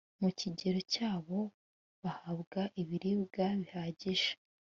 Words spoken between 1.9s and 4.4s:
bahabwa ibiribwa bihagije